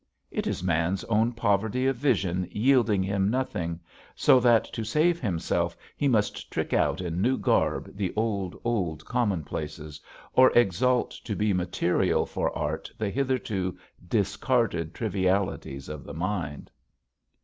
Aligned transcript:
It 0.31 0.47
is 0.47 0.63
man's 0.63 1.03
own 1.03 1.33
poverty 1.33 1.85
of 1.85 1.95
vision 1.95 2.49
yielding 2.51 3.03
him 3.03 3.29
nothing, 3.29 3.79
so 4.15 4.39
that 4.39 4.63
to 4.73 4.83
save 4.83 5.19
himself 5.21 5.77
he 5.95 6.07
must 6.07 6.49
trick 6.49 6.73
out 6.73 7.01
in 7.01 7.21
new 7.21 7.37
garb 7.37 7.95
the 7.95 8.11
old, 8.15 8.59
old 8.63 9.05
commonplaces, 9.05 10.01
or 10.33 10.49
exalt 10.57 11.11
to 11.23 11.35
be 11.35 11.53
material 11.53 12.25
for 12.25 12.49
art 12.57 12.91
the 12.97 13.11
hitherto 13.11 13.77
discarded 14.09 14.95
trivialities 14.95 15.87
of 15.87 16.03
the 16.03 16.15
mind. 16.15 16.71